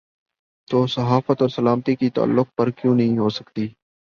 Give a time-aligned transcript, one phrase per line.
[0.67, 3.67] تو صحافت اور سلامتی کے تعلق پر کیوں نہیں ہو سکتی؟